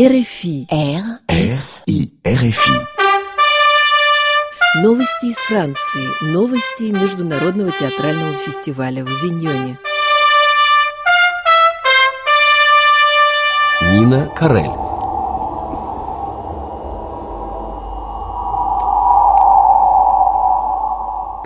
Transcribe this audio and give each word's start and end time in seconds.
РФИ. 0.00 0.68
R, 0.70 1.02
F, 1.28 1.82
и 1.84 2.10
РФИ. 2.26 2.86
Новости 4.76 5.26
из 5.26 5.36
Франции. 5.36 6.32
Новости 6.32 6.84
Международного 6.84 7.70
театрального 7.72 8.32
фестиваля 8.38 9.04
в 9.04 9.10
Виньоне. 9.22 9.78
Нина 13.82 14.30
Карель. 14.34 14.91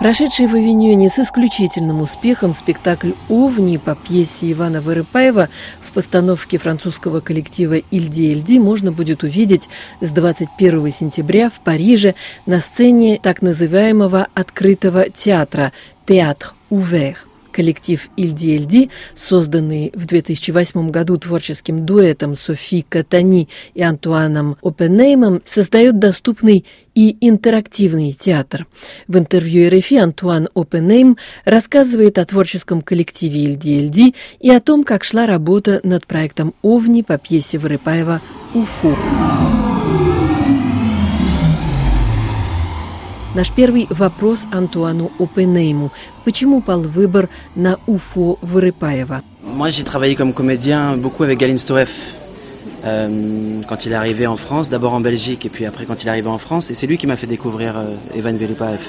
Прошедший 0.07 0.47
в 0.47 0.55
Авиньоне 0.55 1.09
с 1.09 1.19
исключительным 1.19 1.99
успехом 1.99 2.55
спектакль 2.55 3.11
«Овни» 3.27 3.75
по 3.75 3.93
пьесе 3.93 4.53
Ивана 4.53 4.79
Вырыпаева 4.79 5.49
в 5.85 5.91
постановке 5.91 6.57
французского 6.57 7.19
коллектива 7.19 7.73
«Ильди 7.91 8.31
Эльди» 8.31 8.57
можно 8.57 8.93
будет 8.93 9.23
увидеть 9.23 9.67
с 9.99 10.09
21 10.09 10.93
сентября 10.93 11.49
в 11.49 11.59
Париже 11.59 12.15
на 12.45 12.61
сцене 12.61 13.19
так 13.21 13.41
называемого 13.41 14.27
открытого 14.33 15.09
театра 15.09 15.73
«Театр 16.05 16.53
Увер». 16.69 17.26
Коллектив 17.57 18.07
Ильди 18.17 18.55
Эльди, 18.55 18.91
созданный 19.15 19.91
в 19.95 20.05
2008 20.05 20.91
году 20.91 21.17
творческим 21.17 21.87
дуэтом 21.87 22.35
Софи 22.35 22.85
Катани 22.87 23.49
и 23.73 23.81
Антуаном 23.81 24.57
Опенеймом, 24.61 25.41
создает 25.43 25.97
доступный 25.97 26.65
и 26.93 27.17
интерактивный 27.19 28.11
театр. 28.11 28.67
В 29.07 29.17
интервью 29.17 29.71
РФИ 29.71 29.95
Антуан 29.95 30.49
Опенейм 30.53 31.17
рассказывает 31.45 32.19
о 32.19 32.25
творческом 32.25 32.83
коллективе 32.83 33.45
Ильди 33.45 33.79
Эльди 33.79 34.13
и 34.39 34.51
о 34.51 34.61
том, 34.61 34.83
как 34.83 35.03
шла 35.03 35.25
работа 35.25 35.79
над 35.81 36.05
проектом 36.05 36.53
«Овни» 36.61 37.01
по 37.01 37.17
пьесе 37.17 37.57
Вырыпаева 37.57 38.21
«Уфу». 38.53 38.95
Наш 43.36 43.50
первый 43.50 43.86
вопрос 43.90 44.40
Антуану 44.50 45.10
Опенейму. 45.18 45.90
Почему 46.24 46.60
пал 46.60 46.80
выбор 46.80 47.28
на 47.54 47.78
Уфо 47.86 48.38
Вырыпаева? 48.42 49.22
Moi, 49.42 49.70
j'ai 49.70 49.84
travaillé 49.84 50.14
comme 50.14 50.32
comédien 50.32 50.96
beaucoup 50.96 51.24
avec 51.24 51.38
Galine 51.38 51.58
Stoev. 51.58 51.88
euh, 52.84 53.60
quand 53.68 53.86
il 53.86 53.92
est 53.92 53.96
arrivé 53.96 54.26
en 54.26 54.36
France, 54.36 54.70
d'abord 54.70 54.94
en 54.94 55.00
Belgique 55.00 55.46
et 55.46 55.48
puis 55.48 55.66
après 55.66 55.84
quand 55.84 56.02
il 56.02 56.06
est 56.06 56.10
arrivé 56.10 56.28
en 56.28 56.38
France. 56.38 56.70
Et 56.70 56.74
c'est 56.74 56.86
lui 56.86 56.98
qui 56.98 57.06
m'a 57.06 57.16
fait 57.16 57.26
découvrir 57.26 57.76
euh, 57.76 57.94
Evan 58.16 58.36
Velupaev. 58.36 58.80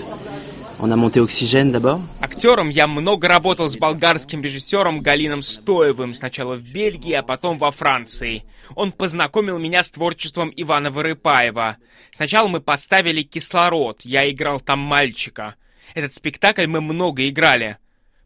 On 0.80 0.92
a 0.92 0.96
monté 0.96 1.18
Oxygène 1.20 1.72
d'abord. 1.72 2.00
Актером 2.20 2.68
я 2.68 2.86
много 2.86 3.26
работал 3.26 3.68
с 3.68 3.76
болгарским 3.76 4.42
режиссером 4.42 5.00
Галином 5.00 5.42
Стоевым, 5.42 6.14
сначала 6.14 6.54
в 6.54 6.62
Бельгии, 6.62 7.14
а 7.14 7.24
потом 7.24 7.58
во 7.58 7.72
Франции. 7.72 8.44
Он 8.76 8.92
познакомил 8.92 9.58
меня 9.58 9.82
с 9.82 9.90
творчеством 9.90 10.52
Ивана 10.54 10.92
Вырыпаева. 10.92 11.78
Сначала 12.12 12.46
мы 12.46 12.60
поставили 12.60 13.22
«Кислород», 13.22 14.02
я 14.02 14.30
играл 14.30 14.60
там 14.60 14.78
мальчика. 14.78 15.56
Этот 15.94 16.14
спектакль 16.14 16.66
мы 16.66 16.80
много 16.80 17.28
играли. 17.28 17.78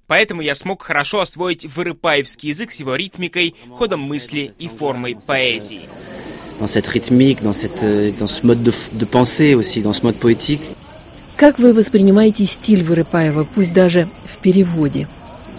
Поэтому 0.06 0.42
я 0.42 0.55
смог 0.55 0.83
хорошо 0.83 1.20
освоить 1.20 1.64
вырыпаевский 1.64 2.50
язык 2.50 2.73
с 2.73 2.80
его 2.80 2.97
ритмикой, 2.97 3.55
ходом 3.70 4.00
мысли 4.00 4.53
и 4.58 4.69
формой 4.69 5.17
поэзии. 5.27 5.89
Dans 6.61 6.69
cette 6.69 6.86
rythmique, 6.86 7.42
dans, 7.42 7.55
cette, 7.55 8.19
dans 8.19 8.28
ce 8.28 8.47
mode 8.47 8.62
de, 8.62 8.73
de 8.98 9.05
pensée 9.06 9.55
aussi, 9.55 9.80
dans 9.80 9.95
ce 9.95 10.05
mode 10.05 10.17
poétique. 10.17 10.61
Как 11.43 11.59
вы 11.59 11.73
воспринимаете 11.73 12.45
стиль 12.47 12.85
Вырыпаева, 12.85 13.45
пусть 13.57 13.75
даже 13.75 14.05
в 14.05 14.41
переводе? 14.43 15.09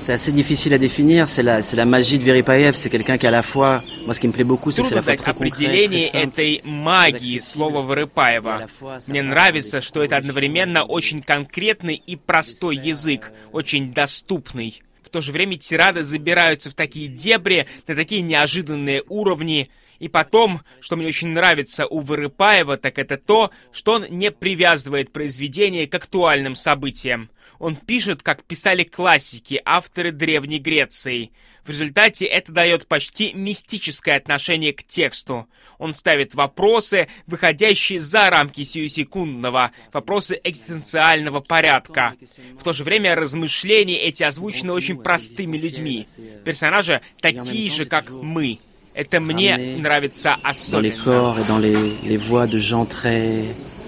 C'est 0.01 0.13
assez 0.13 0.31
difficile 0.31 0.73
à 0.73 0.77
définir, 0.77 1.27
c'est 1.27 1.43
la, 1.43 1.61
c'est 1.61 1.75
la 1.75 1.83
magie 1.83 2.17
de 2.17 2.23
Verypaev, 2.23 2.73
c'est 2.73 2.89
quelqu'un 2.89 3.17
qui 3.17 3.27
à 3.27 3.31
la 3.31 3.41
fois, 3.41 3.81
moi 4.05 4.13
ce 4.13 4.21
qui 4.21 4.29
me 4.29 4.31
plaît 4.31 4.45
beaucoup, 4.45 4.71
c'est 4.71 4.81
que 4.81 4.87
c'est 4.87 4.95
la 4.95 5.01
fois 5.01 5.11
дать 5.11 5.19
très 5.19 5.31
определение 5.31 6.07
этой 6.07 6.61
магии 6.63 7.39
слова 7.39 7.81
Вырыпаева. 7.81 8.65
Мне 9.07 9.23
нравится, 9.23 9.81
что 9.81 10.01
это 10.01 10.15
одновременно 10.15 10.85
очень 10.85 11.21
конкретный 11.21 11.95
и 11.95 12.15
простой 12.15 12.77
язык, 12.77 13.33
очень 13.51 13.93
доступный. 13.93 14.81
В 15.03 15.09
то 15.09 15.19
же 15.19 15.33
время 15.33 15.57
тирады 15.57 16.05
забираются 16.05 16.69
в 16.69 16.75
такие 16.75 17.09
дебри, 17.09 17.67
на 17.87 17.95
такие 17.95 18.21
неожиданные 18.21 19.03
уровни. 19.09 19.69
И 20.03 20.09
потом, 20.09 20.59
что 20.81 20.97
мне 20.97 21.07
очень 21.07 21.29
нравится 21.29 21.87
у 21.87 22.01
Вырыпаева, 22.01 22.75
так 22.75 22.99
это 22.99 23.15
то, 23.15 23.51
что 23.71 23.93
он 23.93 24.05
не 24.09 24.31
привязывает 24.31 25.13
произведение 25.13 25.87
к 25.87 25.95
актуальным 25.95 26.57
событиям. 26.57 27.29
Он 27.57 27.77
пишет, 27.77 28.21
как 28.21 28.43
писали 28.43 28.83
классики, 28.83 29.61
авторы 29.63 30.11
Древней 30.11 30.59
Греции. 30.59 31.31
В 31.63 31.69
результате 31.69 32.25
это 32.25 32.51
дает 32.51 32.85
почти 32.85 33.31
мистическое 33.33 34.17
отношение 34.17 34.73
к 34.73 34.83
тексту. 34.83 35.47
Он 35.77 35.93
ставит 35.93 36.35
вопросы, 36.35 37.07
выходящие 37.25 38.01
за 38.01 38.29
рамки 38.29 38.63
сиюсекундного, 38.63 39.71
вопросы 39.93 40.37
экзистенциального 40.43 41.39
порядка. 41.39 42.15
В 42.59 42.63
то 42.65 42.73
же 42.73 42.83
время 42.83 43.15
размышления 43.15 43.99
эти 43.99 44.23
озвучены 44.23 44.73
очень 44.73 45.01
простыми 45.01 45.57
людьми. 45.57 46.05
Персонажи 46.43 46.99
такие 47.21 47.71
же, 47.71 47.85
как 47.85 48.09
мы. 48.09 48.59
Это 48.94 49.20
мне 49.20 49.56
нравится 49.78 50.36
Dans 50.72 50.80
les 50.80 50.90
особенно. 50.90 51.04
corps 51.04 51.38
et 51.38 51.44
dans 51.44 51.58
les, 51.58 51.76
les 52.08 52.16
voix 52.16 52.46
de 52.48 52.58
gens 52.58 52.84
très, 52.84 53.44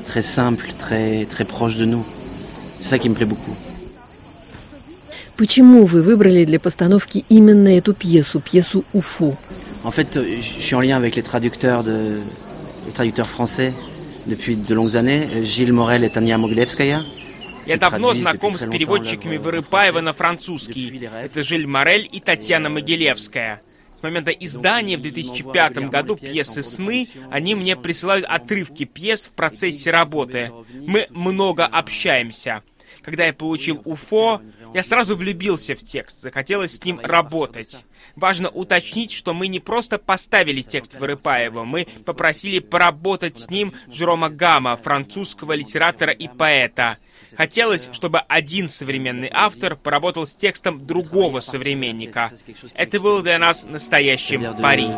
très 0.06 0.22
simples, 0.22 0.68
très, 0.78 1.24
très 1.24 1.44
proches 1.44 1.76
de 1.76 1.84
nous. 1.84 2.04
C'est 2.80 2.88
ça 2.94 2.98
qui 2.98 3.08
me 3.08 3.14
plaît 3.14 3.26
beaucoup. 3.26 3.56
Почему 5.36 5.84
вы 5.86 6.02
выбрали 6.02 6.44
для 6.44 6.60
постановки 6.60 7.24
именно 7.30 7.68
эту 7.76 7.94
пьесу, 7.94 8.41
пьесу 8.41 8.84
«Уфу»? 8.92 9.36
En 9.84 9.91
fait, 9.91 10.16
euh, 10.18 10.24
je 10.42 10.62
suis 10.62 10.74
en 10.74 10.80
lien 10.82 10.96
avec 10.98 11.16
les 11.16 11.22
traducteurs, 11.22 11.82
de, 11.82 12.18
les 12.86 12.92
traducteurs 12.92 13.26
français 13.28 13.72
depuis 14.26 14.54
de 14.56 14.74
longues 14.74 14.96
années, 14.96 15.22
euh, 15.34 15.42
Gilles 15.42 15.72
Morel 15.72 16.04
et 16.04 16.10
Tania 16.10 16.36
Moglevskaya. 16.36 17.00
Я 17.66 17.74
qui 17.76 17.80
давно 17.80 18.08
traduisent 18.12 18.22
знаком 18.22 18.52
depuis 18.52 18.58
с 18.58 18.62
très 18.62 18.70
переводчиками 18.70 19.36
longtemps 19.36 19.50
l'œuvre 19.50 19.60
Вырыпаева 19.62 19.98
française. 19.98 20.02
на 20.02 20.10
Depuis 20.10 20.16
французский. 20.18 20.91
les 20.91 21.08
rêves. 21.08 21.24
Это 21.24 21.42
Жиль 21.42 21.66
Морель 21.66 22.08
и 22.12 22.20
Татьяна 22.20 22.68
Могилевская. 22.68 23.60
С 23.97 24.03
момента 24.03 24.31
издания 24.31 24.97
в 24.97 25.01
2005 25.01 25.89
году 25.89 26.16
пьесы 26.16 26.63
«Сны» 26.63 27.07
они 27.31 27.56
мне 27.56 27.75
присылают 27.75 28.25
отрывки 28.25 28.85
пьес 28.85 29.28
в 29.28 29.31
процессе 29.31 29.91
работы. 29.91 30.51
Мы 30.85 31.07
много 31.09 31.66
общаемся. 31.66 32.61
Когда 33.01 33.25
я 33.25 33.34
получил 33.34 33.81
УФО, 33.85 34.41
я 34.73 34.84
сразу 34.84 35.16
влюбился 35.16 35.75
в 35.75 35.84
текст, 35.84 36.22
захотелось 36.22 36.75
с 36.75 36.84
ним 36.84 37.00
работать. 37.01 37.78
Важно 38.16 38.50
уточнить, 38.50 39.11
что 39.11 39.34
мы 39.34 39.47
не 39.47 39.59
просто 39.59 39.97
поставили 39.97 40.61
текст 40.61 40.95
Вырыпаева, 41.00 41.66
мы 41.66 41.85
попросили 42.05 42.59
поработать 42.59 43.38
с 43.38 43.50
ним 43.50 43.73
Жерома 43.91 44.29
Гама, 44.29 44.75
французского 44.78 45.53
литератора 45.53 46.13
и 46.13 46.28
поэта. 46.28 46.97
Хотелось, 47.37 47.87
чтобы 47.91 48.19
один 48.19 48.67
современный 48.69 49.29
автор 49.31 49.75
поработал 49.75 50.25
с 50.27 50.35
текстом 50.35 50.85
другого 50.85 51.39
современника. 51.39 52.31
Это 52.75 52.99
было 52.99 53.21
для 53.21 53.39
нас 53.39 53.65
настоящим 53.69 54.43
пари. 54.61 54.89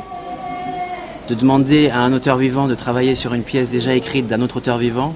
de 1.28 1.36
demander 1.36 1.90
à 1.90 2.00
un 2.00 2.14
auteur 2.14 2.38
vivant 2.38 2.68
de 2.68 2.76
travailler 2.76 3.14
sur 3.14 3.34
une 3.34 3.44
pièce 3.44 3.70
déjà 3.70 3.94
écrite 3.94 4.28
d'un 4.28 4.42
autre 4.42 4.58
auteur 4.58 4.78
vivant, 4.78 5.14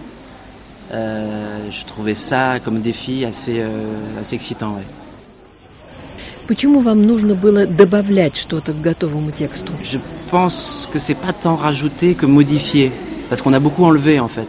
euh, 0.93 1.69
je 1.71 1.85
trouvais 1.85 2.15
ça 2.15 2.59
comme 2.59 2.81
défi 2.81 3.23
assez, 3.23 3.59
euh, 3.59 4.19
assez 4.19 4.35
excitant. 4.35 4.73
ouais. 4.75 4.83
Почему 6.47 6.81
вам 6.81 7.05
нужно 7.07 7.35
было 7.35 7.65
добавлять 7.65 8.35
что-то 8.35 8.73
к 8.73 8.81
готовому 8.81 9.31
тексту? 9.31 9.71
Je 9.83 9.99
pense 10.29 10.89
que 10.91 10.99
c'est 10.99 11.15
pas 11.15 11.31
tant 11.31 11.55
rajouter 11.55 12.13
que 12.13 12.25
modifier, 12.25 12.91
parce 13.29 13.41
qu'on 13.41 13.53
a 13.53 13.59
beaucoup 13.59 13.85
enlevé 13.85 14.19
en 14.19 14.27
fait. 14.27 14.47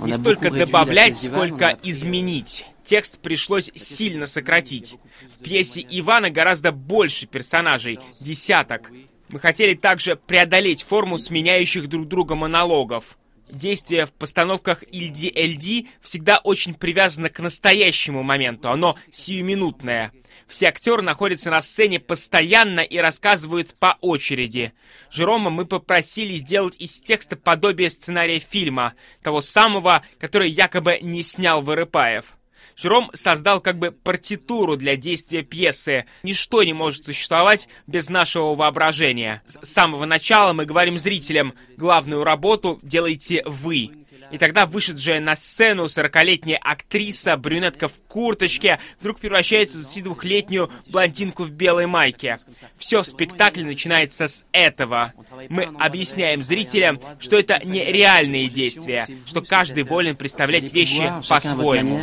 Не 0.00 0.12
столько 0.12 0.50
добавлять, 0.50 1.18
сколько 1.18 1.76
изменить. 1.82 2.64
Текст 2.84 3.18
пришлось 3.18 3.70
сильно 3.74 4.26
сократить. 4.26 4.96
В 5.38 5.42
пьесе 5.42 5.86
Ивана 5.90 6.30
гораздо 6.30 6.72
больше 6.72 7.26
персонажей, 7.26 7.98
десяток. 8.20 8.90
Мы 9.28 9.40
хотели 9.40 9.74
также 9.74 10.16
преодолеть 10.16 10.84
форму 10.84 11.18
сменяющих 11.18 11.88
друг 11.88 12.08
друга 12.08 12.34
монологов. 12.34 13.18
Действие 13.50 14.04
в 14.04 14.12
постановках 14.12 14.84
Ильди 14.92 15.32
Эльди 15.34 15.88
всегда 16.02 16.38
очень 16.38 16.74
привязано 16.74 17.30
к 17.30 17.40
настоящему 17.40 18.22
моменту, 18.22 18.70
оно 18.70 18.96
сиюминутное. 19.10 20.12
Все 20.46 20.68
актеры 20.68 21.02
находятся 21.02 21.50
на 21.50 21.60
сцене 21.60 21.98
постоянно 21.98 22.80
и 22.80 22.98
рассказывают 22.98 23.74
по 23.78 23.96
очереди. 24.00 24.72
Жерома 25.10 25.50
мы 25.50 25.66
попросили 25.66 26.36
сделать 26.36 26.76
из 26.78 27.00
текста 27.00 27.36
подобие 27.36 27.90
сценария 27.90 28.38
фильма, 28.38 28.94
того 29.22 29.40
самого, 29.40 30.02
который 30.18 30.50
якобы 30.50 30.98
не 31.00 31.22
снял 31.22 31.62
Вырыпаев. 31.62 32.36
Жером 32.80 33.10
создал 33.12 33.60
как 33.60 33.78
бы 33.78 33.90
партитуру 33.90 34.76
для 34.76 34.96
действия 34.96 35.42
пьесы. 35.42 36.04
Ничто 36.22 36.62
не 36.62 36.72
может 36.72 37.06
существовать 37.06 37.68
без 37.88 38.08
нашего 38.08 38.54
воображения. 38.54 39.42
С 39.46 39.68
самого 39.68 40.04
начала 40.04 40.52
мы 40.52 40.64
говорим 40.64 40.98
зрителям, 40.98 41.54
главную 41.76 42.22
работу 42.22 42.78
делаете 42.82 43.42
вы. 43.46 43.90
И 44.30 44.38
тогда 44.38 44.66
вышедшая 44.66 45.20
на 45.20 45.36
сцену 45.36 45.84
40-летняя 45.86 46.58
актриса, 46.58 47.36
брюнетка 47.36 47.88
в 47.88 47.94
курточке, 48.08 48.78
вдруг 49.00 49.20
превращается 49.20 49.78
в 49.78 49.82
22-летнюю 49.82 50.70
блондинку 50.86 51.44
в 51.44 51.50
белой 51.50 51.86
майке. 51.86 52.38
Все 52.76 53.02
в 53.02 53.06
спектакле 53.06 53.64
начинается 53.64 54.28
с 54.28 54.44
этого. 54.52 55.12
Мы 55.48 55.68
объясняем 55.78 56.42
зрителям, 56.42 57.00
что 57.20 57.38
это 57.38 57.60
не 57.64 57.84
реальные 57.84 58.48
действия, 58.48 59.06
что 59.26 59.40
каждый 59.40 59.84
волен 59.84 60.16
представлять 60.16 60.72
вещи 60.72 61.10
по-своему. 61.28 62.00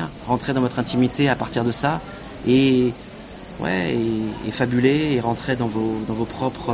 ouais, 3.60 3.94
et, 3.94 4.48
et 4.48 4.52
fabuler 4.52 5.16
et 5.16 5.20
rentrer 5.20 5.56
dans 5.56 5.68
vos, 5.68 6.04
dans 6.08 6.14
vos 6.14 6.26
propres 6.26 6.74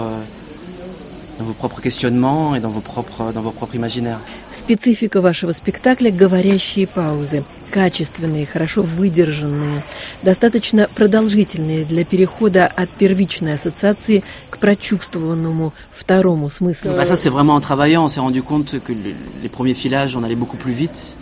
dans 1.39 1.45
vos 1.45 1.53
propres 1.53 1.81
questionnements 1.81 2.55
et 2.55 2.59
dans 2.59 2.69
vos 2.69 2.81
propres, 2.81 3.31
dans 3.33 3.41
vos 3.41 3.51
propres 3.51 3.75
imaginaires. 3.75 4.19
Специфика 4.63 5.21
вашего 5.21 5.53
спектакля– 5.53 6.11
говорящие 6.11 6.85
паузы. 6.85 7.43
Качественные, 7.71 8.45
хорошо 8.45 8.83
выдержанные, 8.83 9.81
достаточно 10.21 10.87
продолжительные 10.95 11.83
для 11.83 12.05
перехода 12.05 12.67
от 12.67 12.89
первичной 12.91 13.55
ассоциации 13.55 14.23
к 14.51 14.59
прочувствованному 14.59 15.73
второму 15.97 16.49
смыслу. 16.51 16.91
Bah 16.91 17.05
ça, 17.05 17.17
c'est 17.17 17.29
vraiment 17.31 17.55
en 17.55 17.61
travaillant, 17.61 18.05
on 18.05 18.09
s'est 18.09 18.19
rendu 18.19 18.43
compte 18.43 18.79
que 18.85 18.93
les 18.93 19.49
premiers 19.49 19.73
filages, 19.73 20.15
on 20.15 20.23
allait 20.23 20.35
beaucoup 20.35 20.57
plus 20.57 20.73
vite. 20.73 21.15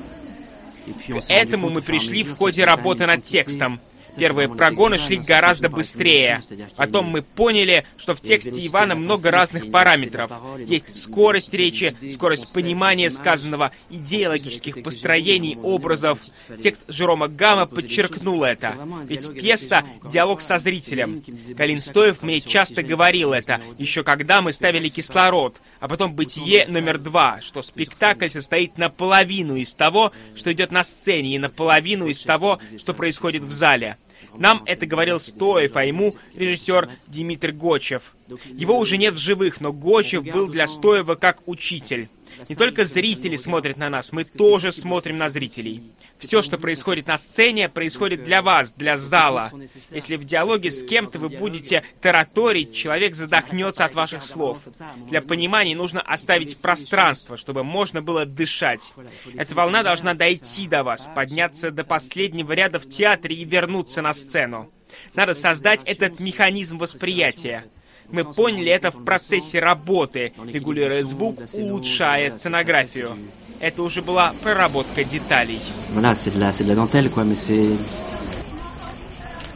К 1.07 1.29
этому 1.29 1.69
мы 1.69 1.81
пришли 1.81 2.23
в 2.23 2.35
ходе 2.35 2.65
работы 2.65 3.05
над 3.05 3.23
текстом. 3.23 3.79
Первые 4.17 4.49
прогоны 4.49 4.97
шли 4.97 5.17
гораздо 5.17 5.69
быстрее. 5.69 6.41
Потом 6.75 7.05
мы 7.05 7.21
поняли, 7.21 7.85
что 7.97 8.15
в 8.15 8.21
тексте 8.21 8.65
Ивана 8.65 8.95
много 8.95 9.31
разных 9.31 9.71
параметров. 9.71 10.31
Есть 10.57 11.01
скорость 11.01 11.53
речи, 11.53 11.95
скорость 12.13 12.53
понимания 12.53 13.09
сказанного, 13.09 13.71
идеи 13.89 14.25
логических 14.25 14.83
построений, 14.83 15.57
образов. 15.61 16.19
Текст 16.61 16.83
Жерома 16.87 17.27
Гамма 17.27 17.65
подчеркнул 17.65 18.43
это. 18.43 18.75
Ведь 19.07 19.33
пьеса— 19.33 19.83
диалог 20.11 20.41
со 20.41 20.57
зрителем. 20.57 21.23
Калин 21.57 21.79
Стоев 21.79 22.21
мне 22.21 22.41
часто 22.41 22.83
говорил 22.83 23.33
это, 23.33 23.59
еще 23.77 24.03
когда 24.03 24.41
мы 24.41 24.53
ставили 24.53 24.89
«Кислород», 24.89 25.55
а 25.79 25.87
потом 25.87 26.13
«Бытие» 26.13 26.67
номер 26.67 26.97
два, 26.97 27.39
что 27.41 27.61
спектакль 27.61 28.29
состоит 28.29 28.77
наполовину 28.77 29.55
из 29.55 29.73
того, 29.73 30.11
что 30.35 30.51
идет 30.51 30.71
на 30.71 30.83
сцене, 30.83 31.35
и 31.35 31.39
наполовину 31.39 32.07
из 32.07 32.21
того, 32.21 32.59
что 32.77 32.93
происходит 32.93 33.43
в 33.43 33.51
зале. 33.51 33.97
Нам 34.37 34.61
это 34.65 34.85
говорил 34.85 35.19
Стоев, 35.19 35.75
а 35.75 35.85
ему 35.85 36.15
режиссер 36.35 36.89
Дмитрий 37.07 37.51
Гочев. 37.51 38.13
Его 38.45 38.77
уже 38.77 38.97
нет 38.97 39.15
в 39.15 39.17
живых, 39.17 39.59
но 39.59 39.73
Гочев 39.73 40.23
был 40.31 40.47
для 40.47 40.67
Стоева 40.67 41.15
как 41.15 41.39
учитель. 41.47 42.09
Не 42.47 42.55
только 42.55 42.85
зрители 42.85 43.35
смотрят 43.35 43.77
на 43.77 43.89
нас, 43.89 44.11
мы 44.11 44.23
тоже 44.23 44.71
смотрим 44.71 45.17
на 45.17 45.29
зрителей. 45.29 45.81
Все, 46.19 46.41
что 46.41 46.57
происходит 46.57 47.07
на 47.07 47.17
сцене, 47.17 47.69
происходит 47.69 48.25
для 48.25 48.41
вас, 48.41 48.71
для 48.73 48.97
зала. 48.97 49.51
Если 49.91 50.17
в 50.17 50.25
диалоге 50.25 50.69
с 50.69 50.83
кем-то 50.83 51.17
вы 51.17 51.29
будете 51.29 51.83
тараторить, 52.01 52.75
человек 52.75 53.15
задохнется 53.15 53.85
от 53.85 53.95
ваших 53.95 54.23
слов. 54.23 54.61
Для 55.09 55.21
понимания 55.21 55.75
нужно 55.75 56.01
оставить 56.01 56.61
пространство, 56.61 57.37
чтобы 57.37 57.63
можно 57.63 58.01
было 58.01 58.25
дышать. 58.25 58.91
Эта 59.35 59.55
волна 59.55 59.81
должна 59.81 60.13
дойти 60.13 60.67
до 60.67 60.83
вас, 60.83 61.07
подняться 61.15 61.71
до 61.71 61.85
последнего 61.85 62.51
ряда 62.51 62.79
в 62.79 62.89
театре 62.89 63.35
и 63.37 63.45
вернуться 63.45 64.01
на 64.01 64.13
сцену. 64.13 64.69
Надо 65.13 65.33
создать 65.33 65.83
этот 65.85 66.19
механизм 66.19 66.77
восприятия. 66.77 67.63
Мы 68.11 68.25
поняли 68.25 68.71
это 68.71 68.91
в 68.91 69.05
процессе 69.05 69.59
работы, 69.59 70.33
регулируя 70.51 71.03
звук, 71.05 71.39
улучшая 71.53 72.31
сценографию. 72.31 73.11
Это 73.61 73.83
уже 73.83 74.01
была 74.01 74.31
проработка 74.41 75.03
деталей. 75.03 75.59
Voilà, 75.93 76.15
c'est 76.15 76.33
de 76.33 76.39
la, 76.39 76.53
c'est 76.53 76.63
de 76.63 76.69
la 76.69 76.75
dentelle, 76.75 77.09
quoi, 77.09 77.25
mais 77.25 77.35
c'est... 77.35 77.77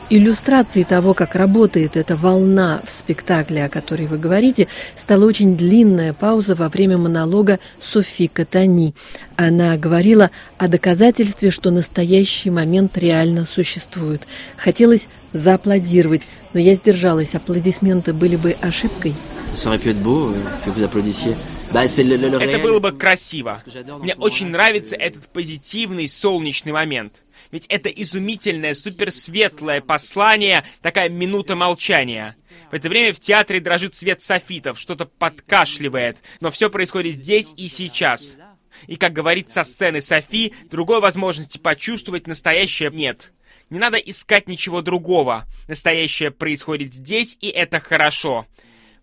Иллюстрацией 0.10 0.84
того, 0.84 1.14
как 1.14 1.34
работает 1.34 1.96
эта 1.96 2.16
волна 2.16 2.82
в 2.86 2.92
спектакле, 2.92 3.66
о 3.66 3.70
которой 3.70 4.06
вы 4.06 4.18
говорите, 4.18 4.68
стала 5.02 5.26
очень 5.26 5.56
длинная 5.58 6.14
пауза 6.14 6.54
во 6.54 6.68
время 6.70 6.98
монолога 6.98 7.58
Софи 7.82 8.28
Катани. 8.28 8.94
Она 9.38 9.78
говорила 9.78 10.30
о 10.58 10.68
доказательстве, 10.68 11.50
что 11.50 11.72
настоящий 11.72 12.52
момент 12.52 12.98
реально 12.98 13.46
существует. 13.46 14.22
Хотелось 14.58 15.08
зааплодировать, 15.34 16.22
но 16.54 16.60
я 16.60 16.76
сдержалась. 16.76 17.36
Аплодисменты 17.36 18.14
были 18.14 18.36
бы 18.36 18.56
ошибкой. 18.62 19.14
Euh. 21.74 22.40
Это 22.40 22.60
было 22.60 22.80
бы 22.80 22.92
красиво. 22.92 23.62
Мне 24.02 24.16
очень 24.16 24.48
нравится 24.48 24.96
этот 24.96 25.28
позитивный 25.28 26.08
солнечный 26.08 26.72
момент. 26.72 27.14
Ведь 27.52 27.66
это 27.68 27.90
изумительное, 27.90 28.74
суперсветлое 28.74 29.82
послание, 29.82 30.64
такая 30.82 31.10
минута 31.10 31.56
молчания. 31.56 32.36
В 32.72 32.76
это 32.76 32.90
время 32.90 33.14
в 33.14 33.20
театре 33.20 33.60
дрожит 33.60 33.96
свет 33.96 34.22
софитов, 34.22 34.80
что-то 34.80 35.06
подкашливает, 35.06 36.18
но 36.40 36.50
все 36.50 36.72
происходит 36.72 37.16
здесь 37.18 37.54
и 37.56 37.68
сейчас. 37.68 38.36
И, 38.88 38.96
как 38.96 39.14
говорит 39.14 39.52
со 39.52 39.64
сцены 39.64 40.02
Софи, 40.02 40.54
другой 40.72 41.00
возможности 41.00 41.58
почувствовать 41.60 42.28
настоящее 42.28 42.90
нет. 42.92 43.32
Не 43.74 43.80
надо 43.80 43.98
искать 43.98 44.48
ничего 44.48 44.84
другого. 44.84 45.48
Настоящее 45.68 46.30
происходит 46.30 46.94
здесь, 46.94 47.36
и 47.42 47.48
это 47.48 47.80
хорошо. 47.80 48.46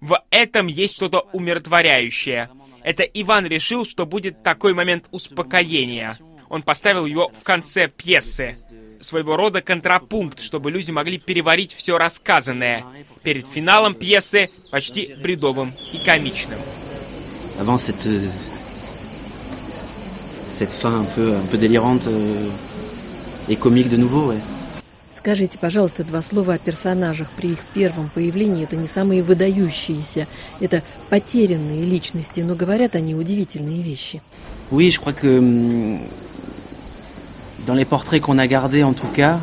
В 0.00 0.22
этом 0.30 0.68
есть 0.68 0.94
что-то 0.94 1.26
умиротворяющее. 1.32 2.48
Это 2.84 3.02
Иван 3.02 3.46
решил, 3.46 3.84
что 3.84 4.06
будет 4.06 4.44
такой 4.44 4.72
момент 4.72 5.06
успокоения. 5.10 6.16
Он 6.48 6.62
поставил 6.62 7.04
его 7.04 7.32
в 7.36 7.42
конце 7.42 7.88
пьесы. 7.88 8.56
Своего 9.00 9.34
рода 9.34 9.60
контрапункт, 9.60 10.40
чтобы 10.40 10.70
люди 10.70 10.92
могли 10.92 11.18
переварить 11.18 11.74
все 11.74 11.98
рассказанное. 11.98 12.84
Перед 13.24 13.48
финалом 13.48 13.94
пьесы 13.96 14.50
почти 14.70 15.16
бредовым 15.20 15.72
и 15.92 15.98
комичным. 16.06 16.60
Avant 17.58 17.76
cette, 17.76 18.06
cette 20.52 20.72
fin 20.72 21.00
un 21.00 21.06
peu, 21.16 21.34
un 21.34 21.46
peu 21.50 21.58
délirante 21.58 22.06
euh, 22.06 22.50
et 23.48 23.56
comique 23.56 23.90
de 23.90 23.96
nouveau, 23.96 24.28
ouais. 24.28 24.38
Скажите, 25.20 25.58
пожалуйста, 25.58 26.02
два 26.02 26.22
слова 26.22 26.54
о 26.54 26.58
персонажах 26.58 27.28
при 27.36 27.50
их 27.50 27.58
первом 27.74 28.08
появлении. 28.08 28.64
Это 28.64 28.76
не 28.76 28.88
самые 28.88 29.22
выдающиеся, 29.22 30.26
это 30.60 30.82
потерянные 31.10 31.84
личности, 31.84 32.40
но 32.40 32.54
говорят 32.54 32.94
они 32.94 33.14
удивительные 33.14 33.82
вещи. 33.82 34.22
Oui, 34.70 34.90
je 34.90 34.98
crois 34.98 35.12
que 35.12 35.38
dans 37.66 37.74
les 37.74 37.84
portraits 37.84 38.20
qu'on 38.22 38.38
a 38.38 38.46
gardés, 38.46 38.82
en 38.82 38.94
tout 38.94 39.12
cas, 39.14 39.38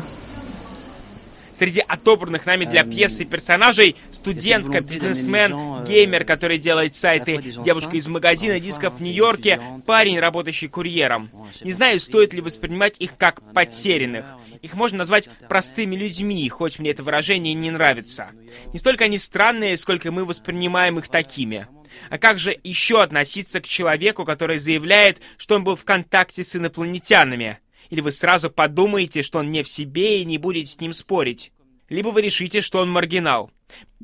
Среди 1.58 1.82
отобранных 1.88 2.46
нами 2.46 2.66
для 2.66 2.84
пьесы 2.84 3.24
персонажей 3.24 3.96
студентка, 4.12 4.80
бизнесмен, 4.80 5.84
геймер, 5.88 6.24
который 6.24 6.56
делает 6.58 6.94
сайты, 6.94 7.42
девушка 7.64 7.96
из 7.96 8.06
магазина 8.06 8.60
дисков 8.60 8.94
в 8.94 9.02
Нью-Йорке, 9.02 9.60
парень, 9.84 10.20
работающий 10.20 10.68
курьером. 10.68 11.28
Не 11.62 11.72
знаю, 11.72 11.98
стоит 11.98 12.32
ли 12.32 12.40
воспринимать 12.42 12.94
их 13.00 13.16
как 13.16 13.42
потерянных. 13.52 14.24
Их 14.62 14.74
можно 14.74 14.98
назвать 14.98 15.28
простыми 15.48 15.96
людьми, 15.96 16.48
хоть 16.48 16.78
мне 16.78 16.90
это 16.90 17.02
выражение 17.02 17.54
не 17.54 17.70
нравится. 17.70 18.30
Не 18.72 18.78
столько 18.78 19.04
они 19.04 19.18
странные, 19.18 19.76
сколько 19.76 20.10
мы 20.12 20.24
воспринимаем 20.24 20.98
их 20.98 21.08
такими. 21.08 21.66
А 22.10 22.18
как 22.18 22.38
же 22.38 22.56
еще 22.62 23.02
относиться 23.02 23.60
к 23.60 23.66
человеку, 23.66 24.24
который 24.24 24.58
заявляет, 24.58 25.20
что 25.36 25.56
он 25.56 25.64
был 25.64 25.76
в 25.76 25.84
контакте 25.84 26.44
с 26.44 26.54
инопланетянами? 26.56 27.58
Или 27.90 28.00
вы 28.00 28.12
сразу 28.12 28.50
подумаете, 28.50 29.22
что 29.22 29.38
он 29.38 29.50
не 29.50 29.62
в 29.62 29.68
себе 29.68 30.20
и 30.20 30.24
не 30.24 30.38
будете 30.38 30.70
с 30.70 30.80
ним 30.80 30.92
спорить? 30.92 31.52
Либо 31.88 32.08
вы 32.08 32.22
решите, 32.22 32.60
что 32.60 32.80
он 32.80 32.90
маргинал. 32.90 33.50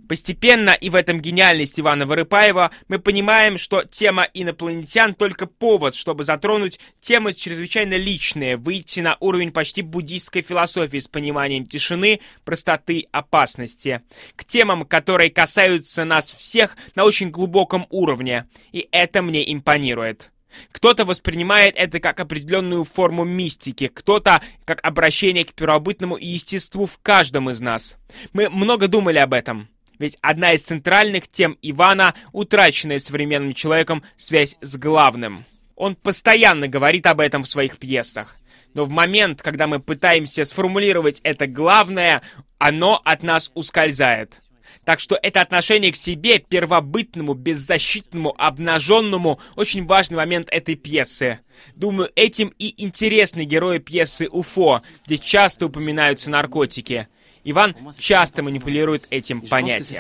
Постепенно, 0.09 0.71
и 0.71 0.91
в 0.91 0.95
этом 0.95 1.21
гениальность 1.21 1.79
Ивана 1.79 2.05
Вырыпаева, 2.05 2.71
мы 2.89 2.99
понимаем, 2.99 3.57
что 3.57 3.85
тема 3.85 4.29
инопланетян 4.35 5.15
только 5.15 5.47
повод, 5.47 5.95
чтобы 5.95 6.25
затронуть 6.25 6.81
темы 7.01 7.33
чрезвычайно 7.33 7.95
личные, 7.95 8.57
выйти 8.57 9.01
на 9.01 9.17
уровень 9.21 9.53
почти 9.53 9.83
буддийской 9.83 10.43
философии 10.43 10.99
с 10.99 11.09
пониманием 11.09 11.67
тишины, 11.67 12.21
простоты, 12.45 13.07
опасности. 13.13 14.03
К 14.37 14.45
темам, 14.45 14.85
которые 14.85 15.31
касаются 15.31 16.05
нас 16.05 16.33
всех 16.33 16.77
на 16.95 17.05
очень 17.05 17.31
глубоком 17.31 17.87
уровне. 17.89 18.47
И 18.73 18.89
это 18.91 19.23
мне 19.23 19.51
импонирует. 19.51 20.34
Кто-то 20.73 21.05
воспринимает 21.05 21.75
это 21.77 22.01
как 22.01 22.21
определенную 22.21 22.85
форму 22.85 23.25
мистики, 23.25 23.89
кто-то 23.89 24.43
как 24.65 24.81
обращение 24.85 25.45
к 25.45 25.55
первобытному 25.55 26.17
естеству 26.17 26.87
в 26.87 26.99
каждом 27.03 27.51
из 27.51 27.61
нас. 27.61 27.97
Мы 28.33 28.49
много 28.51 28.89
думали 28.89 29.19
об 29.19 29.35
этом. 29.35 29.69
Ведь 29.99 30.19
одна 30.21 30.53
из 30.53 30.63
центральных 30.63 31.29
тем 31.29 31.57
Ивана— 31.63 32.15
утраченная 32.33 32.99
современным 32.99 33.55
человеком 33.55 34.03
связь 34.17 34.57
с 34.61 34.77
главным. 34.77 35.45
Он 35.77 35.97
постоянно 35.97 36.69
говорит 36.69 37.07
об 37.07 37.21
этом 37.21 37.43
в 37.43 37.49
своих 37.49 37.79
пьесах. 37.79 38.37
Но 38.75 38.85
в 38.85 38.91
момент, 38.91 39.41
когда 39.41 39.67
мы 39.67 39.79
пытаемся 39.79 40.45
сформулировать 40.45 41.21
это 41.23 41.47
главное, 41.47 42.23
оно 42.59 43.01
от 43.05 43.23
нас 43.23 43.51
ускользает. 43.55 44.41
Так 44.85 45.01
что 45.01 45.19
это 45.23 45.41
отношение 45.41 45.93
к 45.93 45.97
себе, 45.97 46.39
первобытному, 46.39 47.35
беззащитному, 47.35 48.35
обнаженному, 48.37 49.39
очень 49.57 49.87
важный 49.87 50.17
момент 50.17 50.49
этой 50.51 50.75
пьесы. 50.75 51.41
Думаю, 51.77 52.11
этим 52.17 52.53
и 52.59 52.75
интересны 52.85 53.45
герои 53.45 53.79
пьесы 53.79 54.29
«Уфо», 54.29 54.81
где 55.07 55.19
часто 55.19 55.67
упоминаются 55.67 56.31
наркотики. 56.31 57.07
Иван 57.45 57.75
часто 57.99 58.43
манипулирует 58.43 59.07
этим 59.11 59.41
понятием. 59.41 59.99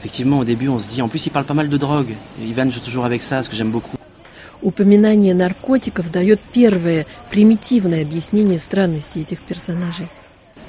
Effectivement, 0.00 0.38
au 0.38 0.44
début, 0.44 0.68
on 0.68 0.78
se 0.78 0.88
dit, 0.88 1.02
en 1.02 1.08
plus, 1.08 1.26
il 1.26 1.30
parle 1.30 1.44
pas 1.44 1.54
mal 1.54 1.68
de 1.68 1.76
drogue. 1.76 2.14
Ivan 2.40 2.70
joue 2.70 2.78
toujours 2.78 3.04
avec 3.04 3.20
ça, 3.20 3.42
ce 3.42 3.48
que 3.48 3.56
j'aime 3.56 3.72
beaucoup. 3.72 3.98
Упоминание 4.62 5.34
наркотиков 5.34 6.10
дает 6.10 6.40
первое 6.52 7.06
примитивное 7.30 8.02
объяснение 8.02 8.58
странности 8.58 9.18
этих 9.18 9.40
персонажей. 9.40 10.06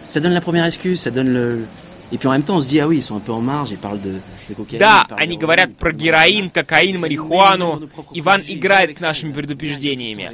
Ça 0.09 0.19
donne 0.19 0.33
la 0.33 0.41
première 0.41 0.65
excuse, 0.65 0.99
ça 0.99 1.11
donne 1.11 1.31
le, 1.31 1.63
Et 2.11 2.17
puis 2.17 2.27
en 2.27 2.31
même 2.31 2.41
temps, 2.41 2.57
on 2.57 2.61
se 2.61 2.69
dit, 2.69 2.79
ah 2.79 2.87
oui, 2.87 2.97
ils 2.97 3.03
sont 3.03 3.17
un 3.17 3.19
peu 3.19 3.31
en 3.31 3.41
marge, 3.41 3.69
ils 3.71 3.77
parlent 3.77 4.01
de, 4.01 4.13
de 4.49 4.53
cocaïne. 4.55 4.79
Да, 4.79 5.05
они 5.15 5.37
говорят 5.37 5.75
про 5.75 5.91
героин, 5.91 6.49
кокаин, 6.49 6.99
марихуану. 6.99 7.87
Иван 8.13 8.41
играет 8.47 8.97
с 8.97 9.01
нашими 9.01 9.31
предупреждениями. 9.31 10.31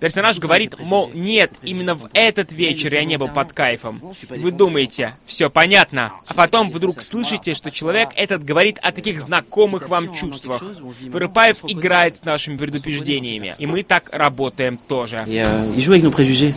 Персонаж 0.00 0.38
говорит, 0.38 0.78
мол, 0.78 1.10
нет, 1.12 1.52
именно 1.62 1.94
в 1.94 2.08
этот 2.14 2.52
вечер 2.52 2.94
я 2.94 3.04
не 3.04 3.18
был 3.18 3.28
под 3.28 3.52
кайфом. 3.52 4.00
Вы 4.30 4.52
думаете, 4.52 5.14
все 5.26 5.50
понятно. 5.50 6.12
А 6.26 6.32
потом 6.32 6.70
вдруг 6.70 7.02
слышите, 7.02 7.54
что 7.54 7.70
человек 7.70 8.08
этот 8.16 8.42
говорит 8.42 8.78
о 8.80 8.92
таких 8.92 9.20
знакомых 9.20 9.90
вам 9.90 10.14
чувствах. 10.14 10.62
Вырыпаев 10.62 11.58
играет 11.64 12.16
с 12.16 12.24
нашими 12.24 12.56
предупреждениями. 12.56 13.54
И 13.58 13.66
мы 13.66 13.82
так 13.82 14.08
работаем 14.12 14.78
тоже. 14.88 15.24
Et, 15.26 15.42
euh, 15.42 15.74
il 15.76 15.82
joue 15.82 15.92
avec 15.92 16.04
nos 16.04 16.10
préjugés. 16.10 16.54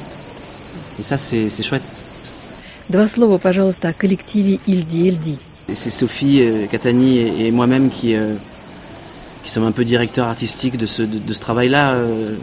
Et 0.99 1.03
ça, 1.03 1.17
c'est 1.17 1.63
chouette. 1.63 2.00
Два 2.91 3.07
слова, 3.07 3.37
пожалуйста, 3.37 3.87
о 3.87 3.93
коллективе 3.93 4.59
Ильди 4.67 5.07
Эльди. 5.07 5.37
C'est 5.73 5.91
Sophie 5.91 6.41
euh, 6.41 6.67
Catani 6.67 7.19
et, 7.47 7.49
moi-même 7.51 7.89
qui, 7.89 8.15
euh, 8.15 8.35
qui 9.45 9.49
sommes 9.49 9.63
un 9.63 9.71
peu 9.71 9.85
directeurs 9.85 10.27
artistiques 10.27 10.75
de 10.75 10.85
ce, 10.85 11.03
de, 11.03 11.19
de 11.19 11.33
ce 11.33 11.39
travail-là. 11.39 11.93
Euh, 11.93 12.35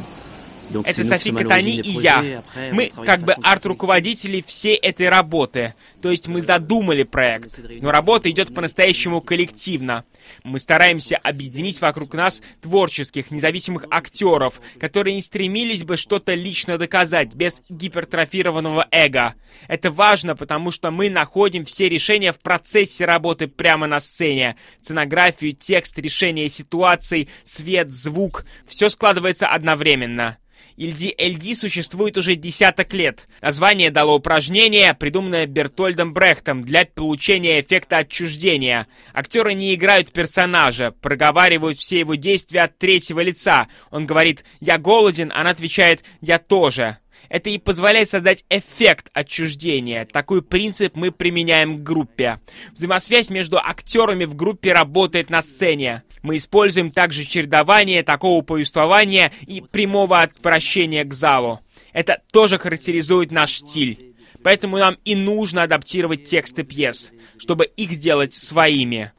Это 0.85 1.05
Софи 1.05 1.33
Катани 1.33 1.81
и 1.81 1.93
я. 2.01 2.43
Мы 2.73 2.93
как 3.05 3.21
бы 3.21 3.35
арт-руководители 3.43 4.43
всей 4.47 4.77
этой 4.77 5.09
работы. 5.09 5.75
То 6.03 6.11
есть 6.11 6.29
мы 6.29 6.41
задумали 6.41 7.03
проект, 7.03 7.59
но 7.81 7.91
работа 7.91 8.31
идет 8.31 8.55
по-настоящему 8.55 9.21
коллективно. 9.21 10.05
Мы 10.45 10.59
стараемся 10.59 11.17
объединить 11.17 11.81
вокруг 11.81 12.15
нас 12.15 12.43
творческих, 12.61 13.31
независимых 13.31 13.85
актеров, 13.91 14.61
которые 14.79 15.15
не 15.15 15.23
стремились 15.23 15.85
бы 15.85 15.97
что-то 15.97 16.35
лично 16.35 16.79
доказать 16.79 17.35
без 17.35 17.63
гипертрофированного 17.69 18.87
эго. 18.91 19.35
Это 19.67 19.91
важно, 19.91 20.37
потому 20.37 20.71
что 20.71 20.91
мы 20.91 21.11
находим 21.11 21.65
все 21.65 21.89
решения 21.89 22.33
в 22.33 22.39
процессе 22.39 23.05
работы 23.05 23.49
прямо 23.49 23.87
на 23.87 24.01
сцене. 24.01 24.57
Сценографию, 24.81 25.53
текст, 25.53 25.99
решение 25.99 26.49
ситуаций, 26.49 27.29
свет, 27.45 27.93
звук— 27.93 28.45
все 28.67 28.89
складывается 28.89 29.49
одновременно. 29.49 30.39
LD-LD 30.77 31.55
существует 31.55 32.17
уже 32.17 32.35
десяток 32.35 32.93
лет. 32.93 33.29
Название 33.41 33.91
дало 33.91 34.17
упражнение, 34.17 34.95
придуманное 34.95 35.47
Бертольдом 35.47 36.13
Брехтом 36.13 36.63
для 36.63 36.85
получения 36.85 37.61
эффекта 37.61 37.99
отчуждения. 37.99 38.87
Актеры 39.13 39.55
не 39.55 39.75
играют 39.75 40.13
персонажа, 40.13 40.93
проговаривают 41.01 41.79
все 41.79 42.01
его 42.01 42.15
действия 42.15 42.63
от 42.63 42.79
третьего 42.79 43.21
лица. 43.21 43.69
Он 43.91 44.07
говорит 44.07 44.45
«я 44.61 44.79
голоден», 44.79 45.33
она 45.35 45.51
отвечает 45.51 46.05
«я 46.21 46.39
тоже». 46.39 46.99
Это 47.29 47.51
и 47.51 47.59
позволяет 47.59 48.09
создать 48.09 48.45
эффект 48.49 49.11
отчуждения. 49.13 50.07
Такой 50.07 50.43
принцип 50.43 50.97
мы 50.97 51.11
применяем 51.11 51.79
к 51.79 51.83
группе. 51.83 52.39
Взаимосвязь 52.73 53.31
между 53.31 53.59
актерами 53.59 54.25
в 54.25 54.35
группе 54.35 54.73
работает 54.73 55.29
на 55.29 55.43
сцене. 55.43 56.05
Мы 56.29 56.37
используем 56.37 56.91
также 56.91 57.25
чередование 57.25 58.03
такого 58.03 58.43
повествования 58.43 59.33
и 59.47 59.63
прямого 59.63 60.21
отвращения 60.21 61.03
к 61.05 61.15
залу. 61.15 61.59
Это 61.95 62.21
тоже 62.31 62.59
характеризует 62.59 63.31
наш 63.31 63.57
стиль. 63.57 64.15
Поэтому 64.43 64.77
нам 64.77 64.99
и 65.07 65.15
нужно 65.15 65.63
адаптировать 65.63 66.25
тексты 66.25 66.65
пьес, 66.65 67.13
чтобы 67.39 67.65
их 67.65 67.93
сделать 67.93 68.35
своими. 68.35 69.11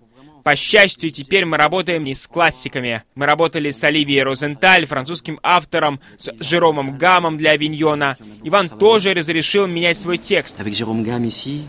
По 0.44 0.56
счастью, 0.56 1.10
теперь 1.10 1.46
мы 1.46 1.58
работаем 1.58 2.04
не 2.04 2.14
с 2.14 2.28
классиками. 2.28 3.02
Мы 3.16 3.26
работали 3.26 3.72
с 3.72 3.84
Оливией 3.84 4.22
Розенталь, 4.22 4.86
французским 4.86 5.40
автором, 5.42 6.00
с 6.16 6.32
Жеромом 6.40 7.00
Гамом 7.00 7.40
для 7.40 7.52
Авиньона. 7.52 8.18
Иван 8.44 8.70
тоже 8.70 9.16
разрешил 9.16 9.66
менять 9.66 10.00
свой 10.00 10.20
текст. 10.20 10.60
Avec 10.60 10.76
Jérôme 10.76 11.04
Gamme 11.04 11.26
ici, 11.26 11.64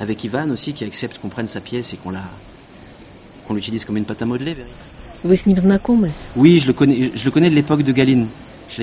avec 0.00 0.24
Ivan 0.24 0.50
aussi 0.50 0.72
qui 0.72 0.84
accepte 0.84 1.20
qu'on 1.20 1.28
prenne 1.28 1.46
sa 1.46 1.60
pièce 1.60 1.94
et 1.94 1.98
qu'on 1.98 2.10
la 2.10 2.24
qu'on 3.44 3.54
l'utilise 3.54 3.84
comme 3.84 3.96
une 3.96 4.04
pâte 4.04 4.22
à 4.22 4.26
modeler. 4.26 4.56
Вы 5.24 5.36
с 5.36 5.46
ним 5.46 5.58
знакомы? 5.58 6.10
Oui, 6.36 6.60
je 6.60 6.66
le 6.66 6.72
connais, 6.74 7.10
je 7.14 7.24
le 7.24 7.30
connais 7.30 7.48
de 7.48 7.54
l'époque 7.54 7.82
de 7.82 7.92
Galine. 7.92 8.26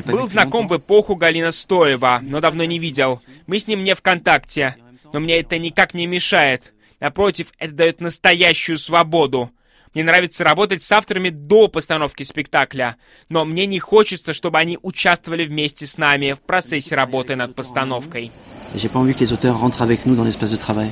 Был 0.06 0.28
знаком 0.28 0.68
в 0.68 0.78
эпоху 0.78 1.16
Галина 1.16 1.52
Стоева, 1.52 2.22
но 2.24 2.40
давно 2.40 2.64
не 2.64 2.80
видел. 2.80 3.22
Мы 3.48 3.60
с 3.60 3.68
ним 3.68 3.84
не 3.84 3.94
в 3.94 4.02
контакте, 4.02 4.76
но 5.12 5.20
мне 5.20 5.40
это 5.40 5.60
никак 5.60 5.94
не 5.94 6.08
мешает. 6.08 6.74
Напротив, 7.00 7.48
это 7.58 7.74
дает 7.74 8.00
настоящую 8.00 8.78
свободу. 8.78 9.52
Мне 9.94 10.06
нравится 10.06 10.46
работать 10.46 10.82
с 10.82 10.92
авторами 10.94 11.30
до 11.30 11.68
постановки 11.68 12.24
спектакля, 12.24 12.96
но 13.28 13.44
мне 13.44 13.66
не 13.66 13.80
хочется, 13.80 14.32
чтобы 14.32 14.58
они 14.58 14.80
участвовали 14.82 15.44
вместе 15.46 15.86
с 15.86 15.98
нами 15.98 16.32
в 16.32 16.40
процессе 16.40 16.96
работы 16.96 17.36
над 17.36 17.54
постановкой. 17.56 18.32
J'ai 18.76 18.88
pas 18.88 19.00
envie 19.00 19.14
que 19.14 19.20
les 19.20 19.34
auteurs 19.34 19.60
rentrent 19.60 19.82
avec 19.82 20.06
nous 20.06 20.16
dans 20.16 20.24
l'espace 20.24 20.52
de 20.52 20.58
travail. 20.58 20.90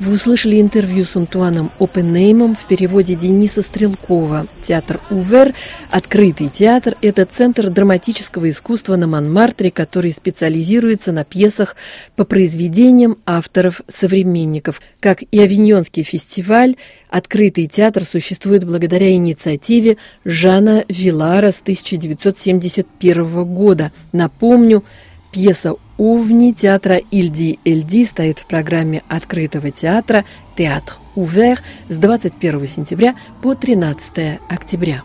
Вы 0.00 0.14
услышали 0.14 0.60
интервью 0.60 1.04
с 1.04 1.16
Антуаном 1.16 1.70
Опеннеймом 1.80 2.54
в 2.54 2.68
переводе 2.68 3.16
Дениса 3.16 3.62
Стрелкова. 3.62 4.46
Театр 4.66 5.00
Увер, 5.10 5.52
открытый 5.90 6.48
театр, 6.48 6.94
это 7.02 7.24
центр 7.24 7.68
драматического 7.68 8.48
искусства 8.48 8.94
на 8.94 9.08
Монмартре, 9.08 9.72
который 9.72 10.12
специализируется 10.12 11.10
на 11.10 11.24
пьесах 11.24 11.74
по 12.14 12.24
произведениям 12.24 13.16
авторов-современников. 13.26 14.80
Как 15.00 15.22
и 15.22 15.40
Авиньонский 15.40 16.04
фестиваль, 16.04 16.76
открытый 17.10 17.66
театр 17.66 18.04
существует 18.04 18.62
благодаря 18.62 19.12
инициативе 19.12 19.96
Жана 20.24 20.84
Вилара 20.88 21.50
с 21.50 21.60
1971 21.60 23.44
года. 23.44 23.90
Напомню, 24.12 24.84
Пьеса 25.32 25.74
«Увни» 25.98 26.54
театра 26.54 27.00
Ильди 27.10 27.58
Эльди 27.64 28.06
стоит 28.06 28.38
в 28.38 28.46
программе 28.46 29.02
открытого 29.08 29.72
театра 29.72 30.24
«Театр 30.56 30.94
Увер» 31.16 31.60
с 31.88 31.96
21 31.96 32.68
сентября 32.68 33.16
по 33.42 33.56
13 33.56 34.38
октября. 34.48 35.02